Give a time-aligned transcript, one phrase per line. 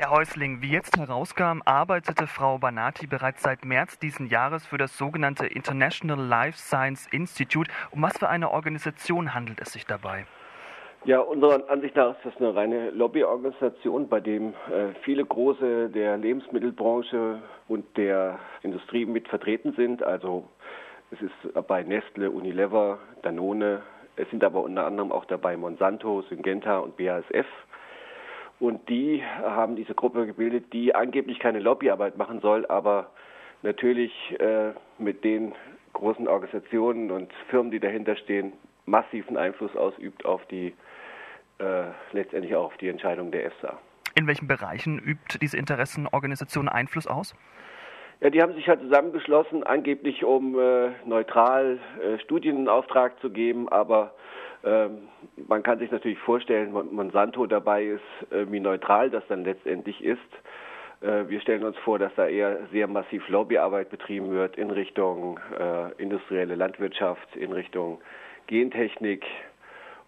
[0.00, 4.96] Herr Häusling, wie jetzt herauskam, arbeitete Frau Banati bereits seit März diesen Jahres für das
[4.96, 7.68] sogenannte International Life Science Institute.
[7.90, 10.24] Um was für eine Organisation handelt es sich dabei?
[11.04, 16.16] Ja, unserer Ansicht nach ist das eine reine Lobbyorganisation, bei dem äh, viele große der
[16.16, 20.04] Lebensmittelbranche und der Industrie mit vertreten sind.
[20.04, 20.48] Also
[21.10, 23.82] es ist bei Nestle, Unilever, Danone,
[24.14, 27.46] es sind aber unter anderem auch dabei Monsanto, Syngenta und BASF.
[28.60, 33.10] Und die haben diese Gruppe gebildet, die angeblich keine Lobbyarbeit machen soll, aber
[33.62, 35.54] natürlich äh, mit den
[35.92, 38.52] großen Organisationen und Firmen, die dahinter stehen,
[38.86, 40.74] massiven Einfluss ausübt auf die
[41.58, 43.78] äh, letztendlich auch auf die Entscheidung der EFSA.
[44.14, 47.34] In welchen Bereichen übt diese Interessenorganisation Einfluss aus?
[48.20, 53.30] Ja, die haben sich halt zusammengeschlossen, angeblich um äh, neutral äh, Studien in Auftrag zu
[53.30, 54.12] geben, aber
[55.46, 60.18] man kann sich natürlich vorstellen, Monsanto dabei ist, äh, wie neutral das dann letztendlich ist.
[61.00, 65.38] Äh, wir stellen uns vor, dass da eher sehr massiv Lobbyarbeit betrieben wird in Richtung
[65.58, 68.00] äh, industrielle Landwirtschaft, in Richtung
[68.46, 69.24] Gentechnik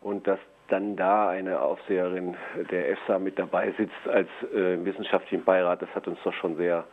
[0.00, 2.36] und dass dann da eine Aufseherin
[2.70, 6.84] der EFSA mit dabei sitzt als wissenschaftlichen Beirat, das hat uns doch schon sehr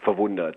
[0.00, 0.56] verwundert.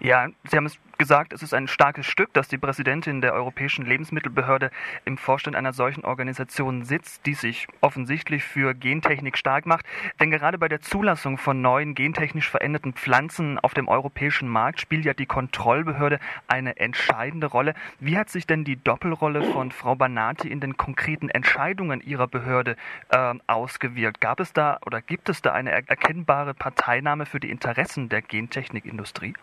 [0.00, 3.84] Ja, Sie haben es gesagt, es ist ein starkes Stück, dass die Präsidentin der Europäischen
[3.84, 4.70] Lebensmittelbehörde
[5.04, 9.84] im Vorstand einer solchen Organisation sitzt, die sich offensichtlich für Gentechnik stark macht.
[10.20, 15.04] Denn gerade bei der Zulassung von neuen gentechnisch veränderten Pflanzen auf dem europäischen Markt spielt
[15.04, 17.74] ja die Kontrollbehörde eine entscheidende Rolle.
[17.98, 22.76] Wie hat sich denn die Doppelrolle von Frau Banati in den konkreten Entscheidungen ihrer Behörde
[23.08, 24.20] äh, ausgewirkt?
[24.20, 29.34] Gab es da oder gibt es da eine erkennbare Parteinahme für die Interessen der Gentechnikindustrie?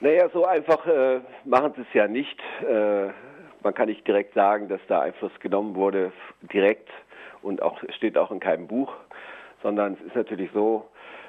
[0.00, 2.40] Naja, so einfach äh, machen sie es ja nicht.
[2.62, 3.08] Äh,
[3.64, 6.12] man kann nicht direkt sagen, dass da Einfluss genommen wurde,
[6.52, 6.88] direkt
[7.42, 8.92] und auch steht auch in keinem Buch,
[9.60, 10.86] sondern es ist natürlich so,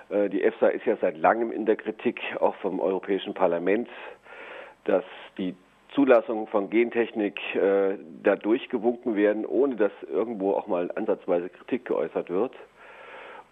[0.10, 3.90] äh, die EFSA ist ja seit langem in der Kritik, auch vom Europäischen Parlament,
[4.86, 5.04] dass
[5.40, 5.56] die
[5.96, 12.30] Zulassungen von Gentechnik äh, da durchgewunken werden, ohne dass irgendwo auch mal ansatzweise Kritik geäußert
[12.30, 12.54] wird.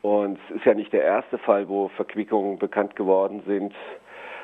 [0.04, 3.74] Und es ist ja nicht der erste Fall, wo Verquickungen bekannt geworden sind.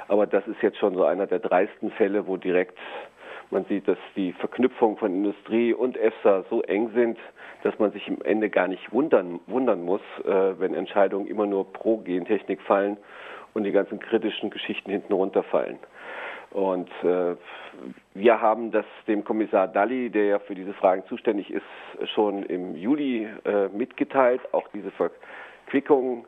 [0.08, 2.78] Aber das ist jetzt schon so einer der dreisten Fälle, wo direkt
[3.54, 7.20] man sieht, dass die Verknüpfung von Industrie und EFSA so eng sind,
[7.62, 11.72] dass man sich im Ende gar nicht wundern, wundern muss, äh, wenn Entscheidungen immer nur
[11.72, 12.98] pro Gentechnik fallen
[13.54, 15.78] und die ganzen kritischen Geschichten hinten runterfallen.
[16.52, 17.36] Und äh,
[18.14, 22.76] wir haben das dem Kommissar Dalli, der ja für diese Fragen zuständig ist, schon im
[22.76, 26.26] Juli äh, mitgeteilt, auch diese Verquickung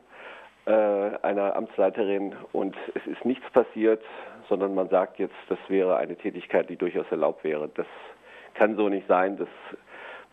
[0.66, 4.02] einer Amtsleiterin und es ist nichts passiert,
[4.48, 7.68] sondern man sagt jetzt, das wäre eine Tätigkeit, die durchaus erlaubt wäre.
[7.74, 7.86] Das
[8.54, 9.36] kann so nicht sein.
[9.36, 9.48] Das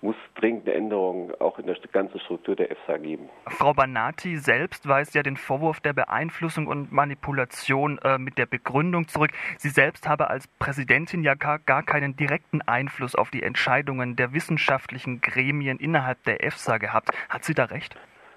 [0.02, 3.30] muss dringende Änderungen auch in der ganzen Struktur der EFSA geben.
[3.48, 9.08] Frau Banati selbst weist ja den Vorwurf der Beeinflussung und Manipulation äh, mit der Begründung
[9.08, 9.32] zurück.
[9.58, 14.34] Sie selbst habe als Präsidentin ja gar, gar keinen direkten Einfluss auf die Entscheidungen der
[14.34, 17.10] wissenschaftlichen Gremien innerhalb der EFSA gehabt.
[17.30, 17.96] Hat sie da recht?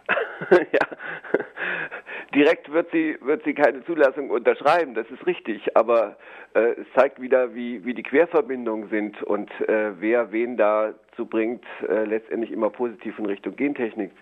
[0.50, 0.86] ja,
[2.36, 6.16] direkt wird sie, wird sie keine Zulassung unterschreiben, das ist richtig, aber
[6.54, 11.64] äh, es zeigt wieder, wie, wie die Querverbindungen sind und äh, wer wen dazu bringt,
[11.88, 14.12] äh, letztendlich immer positiv in Richtung Gentechnik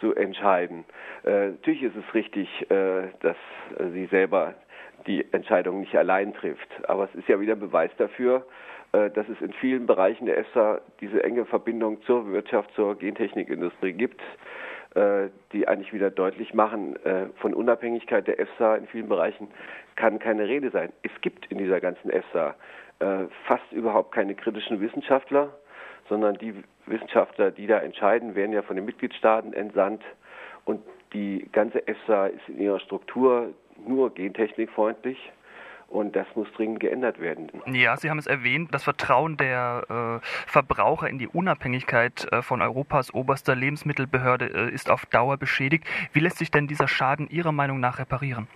[0.00, 0.84] zu entscheiden.
[1.24, 3.36] Äh, natürlich ist es richtig, äh, dass
[3.78, 4.54] äh, sie selber
[5.06, 8.46] die Entscheidung nicht allein trifft, aber es ist ja wieder Beweis dafür,
[8.92, 14.22] dass es in vielen Bereichen der EFSA diese enge Verbindung zur Wirtschaft, zur Gentechnikindustrie gibt.
[14.94, 19.48] Äh, die eigentlich wieder deutlich machen, äh, von Unabhängigkeit der EFSA in vielen Bereichen
[19.96, 20.92] kann keine Rede sein.
[21.02, 22.54] Es gibt in dieser ganzen EFSA
[23.00, 25.52] äh, fast überhaupt keine kritischen Wissenschaftler,
[26.08, 26.54] sondern die
[26.86, 30.04] Wissenschaftler, die da entscheiden, werden ja von den Mitgliedstaaten entsandt
[30.64, 30.80] und
[31.12, 33.52] die ganze EFSA ist in ihrer Struktur
[33.84, 35.18] nur gentechnikfreundlich.
[35.88, 37.50] Und das muss dringend geändert werden.
[37.66, 42.62] Ja, Sie haben es erwähnt, das Vertrauen der äh, Verbraucher in die Unabhängigkeit äh, von
[42.62, 45.84] Europas oberster Lebensmittelbehörde äh, ist auf Dauer beschädigt.
[46.12, 48.48] Wie lässt sich denn dieser Schaden Ihrer Meinung nach reparieren?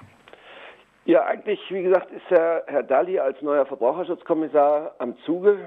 [1.04, 5.58] Ja, eigentlich, wie gesagt, ist Herr, Herr Dalli als neuer Verbraucherschutzkommissar am Zuge.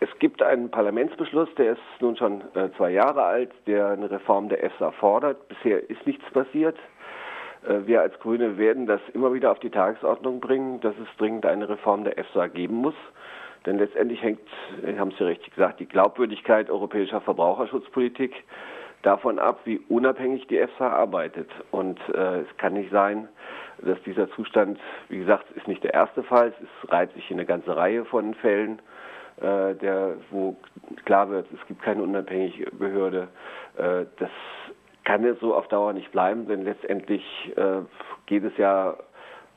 [0.00, 4.48] Es gibt einen Parlamentsbeschluss, der ist nun schon äh, zwei Jahre alt, der eine Reform
[4.48, 5.48] der EFSA fordert.
[5.48, 6.76] Bisher ist nichts passiert.
[7.66, 11.46] Äh, wir als Grüne werden das immer wieder auf die Tagesordnung bringen, dass es dringend
[11.46, 12.94] eine Reform der EFSA geben muss.
[13.66, 14.40] Denn letztendlich hängt,
[14.98, 18.32] haben Sie richtig gesagt, die Glaubwürdigkeit europäischer Verbraucherschutzpolitik
[19.02, 21.50] davon ab, wie unabhängig die EFSA arbeitet.
[21.70, 23.28] Und äh, es kann nicht sein,
[23.82, 24.78] dass dieser Zustand,
[25.08, 28.34] wie gesagt, ist nicht der erste Fall, es reiht sich in eine ganze Reihe von
[28.34, 28.80] Fällen,
[29.40, 30.56] äh, der, wo
[31.04, 33.28] klar wird, es gibt keine unabhängige Behörde.
[33.76, 34.30] Äh, das
[35.08, 37.24] kann es so auf Dauer nicht bleiben, denn letztendlich
[37.56, 37.80] äh,
[38.26, 38.94] geht es ja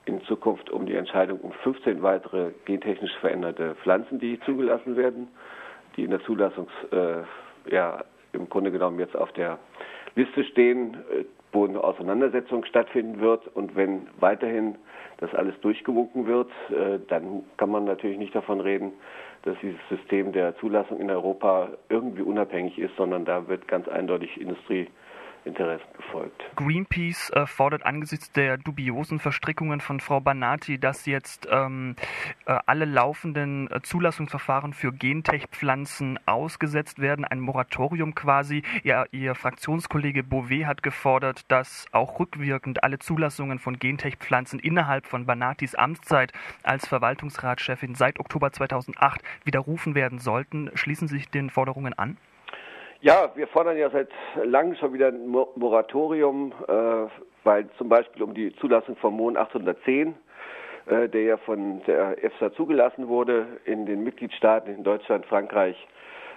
[0.05, 5.27] in Zukunft um die Entscheidung um 15 weitere gentechnisch veränderte Pflanzen, die zugelassen werden,
[5.97, 7.23] die in der Zulassungs, äh,
[7.69, 8.01] ja,
[8.31, 9.59] im Grunde genommen jetzt auf der
[10.15, 13.45] Liste stehen, äh, wo eine Auseinandersetzung stattfinden wird.
[13.53, 14.77] Und wenn weiterhin
[15.17, 18.93] das alles durchgewunken wird, äh, dann kann man natürlich nicht davon reden,
[19.43, 24.39] dass dieses System der Zulassung in Europa irgendwie unabhängig ist, sondern da wird ganz eindeutig
[24.39, 24.87] Industrie
[25.45, 26.43] Interessen gefolgt.
[26.55, 31.95] Greenpeace äh, fordert angesichts der dubiosen Verstrickungen von Frau Banati, dass jetzt ähm,
[32.45, 38.63] äh, alle laufenden äh, Zulassungsverfahren für Gentech-Pflanzen ausgesetzt werden, ein Moratorium quasi.
[38.83, 45.25] Ja, ihr Fraktionskollege Bouvet hat gefordert, dass auch rückwirkend alle Zulassungen von Gentech-Pflanzen innerhalb von
[45.25, 46.33] Banatis Amtszeit
[46.63, 50.69] als Verwaltungsratschefin seit Oktober 2008 widerrufen werden sollten.
[50.75, 52.17] Schließen Sie sich den Forderungen an?
[53.03, 54.09] Ja, wir fordern ja seit
[54.43, 57.07] langem schon wieder ein Moratorium, äh,
[57.43, 60.13] weil zum Beispiel um die Zulassung von Mohn 810,
[60.85, 65.75] äh, der ja von der EFSA zugelassen wurde, in den Mitgliedstaaten in Deutschland, Frankreich,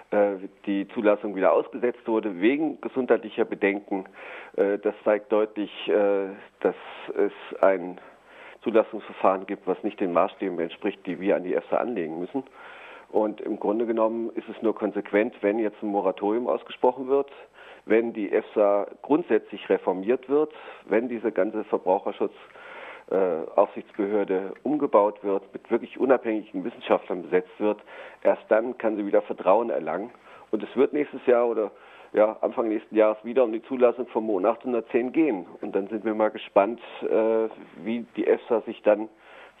[0.09, 4.05] äh, die Zulassung wieder ausgesetzt wurde wegen gesundheitlicher Bedenken.
[4.57, 6.29] Äh, das zeigt deutlich, äh,
[6.61, 6.75] dass
[7.15, 7.99] es ein
[8.63, 12.43] Zulassungsverfahren gibt, was nicht den Maßstäben entspricht, die wir an die EFSA anlegen müssen.
[13.15, 17.31] Und im Grunde genommen ist es nur konsequent, wenn jetzt ein Moratorium ausgesprochen wird,
[17.85, 20.51] wenn die EFSA grundsätzlich reformiert wird,
[20.89, 27.79] wenn diese ganze Verbraucherschutzaufsichtsbehörde äh, umgebaut wird, mit wirklich unabhängigen Wissenschaftlern besetzt wird,
[28.21, 30.11] erst dann kann sie wieder Vertrauen erlangen.
[30.51, 31.71] Und es wird nächstes Jahr oder
[32.11, 35.45] ja, Anfang nächsten Jahres wieder um die Zulassung vom Mon 810 gehen.
[35.61, 37.47] Und dann sind wir mal gespannt, äh,
[37.81, 39.07] wie die EFSA sich dann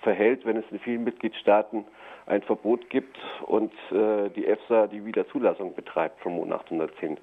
[0.05, 1.83] verhält, wenn es in vielen Mitgliedstaaten
[2.27, 3.17] ein Verbot gibt
[3.47, 7.17] und äh, die EFSA die Wiederzulassung betreibt vom Mon 810.